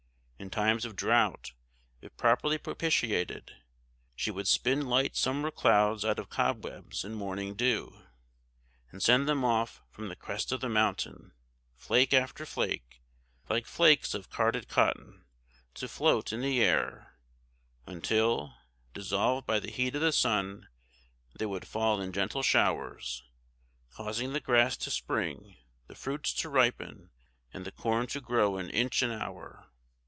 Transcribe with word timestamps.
In 0.41 0.49
times 0.49 0.85
of 0.85 0.95
drought, 0.95 1.53
if 2.01 2.17
properly 2.17 2.57
propitiated, 2.57 3.57
she 4.15 4.31
would 4.31 4.47
spin 4.47 4.87
light 4.87 5.15
summer 5.15 5.51
clouds 5.51 6.03
out 6.03 6.17
of 6.17 6.31
cobwebs 6.31 7.05
and 7.05 7.15
morning 7.15 7.53
dew, 7.53 8.01
and 8.89 9.03
send 9.03 9.29
them 9.29 9.45
off 9.45 9.83
from 9.91 10.09
the 10.09 10.15
crest 10.15 10.51
of 10.51 10.59
the 10.59 10.67
mountain, 10.67 11.33
flake 11.75 12.11
after 12.11 12.43
flake, 12.43 13.03
like 13.49 13.67
flakes 13.67 14.15
of 14.15 14.31
carded 14.31 14.67
cotton, 14.67 15.25
to 15.75 15.87
float 15.87 16.33
in 16.33 16.41
the 16.41 16.59
air; 16.61 17.13
until, 17.85 18.55
dissolved 18.95 19.45
by 19.45 19.59
the 19.59 19.69
heat 19.69 19.93
of 19.93 20.01
the 20.01 20.11
sun, 20.11 20.67
they 21.37 21.45
would 21.45 21.67
fall 21.67 22.01
in 22.01 22.11
gentle 22.11 22.41
showers, 22.41 23.21
causing 23.91 24.33
the 24.33 24.39
grass 24.39 24.75
to 24.75 24.89
spring, 24.89 25.57
the 25.85 25.93
fruits 25.93 26.33
to 26.33 26.49
ripen, 26.49 27.11
and 27.53 27.63
the 27.63 27.71
corn 27.71 28.07
to 28.07 28.19
grow 28.19 28.57
an 28.57 28.71
inch 28.71 29.03
an 29.03 29.11
hour. 29.11 29.67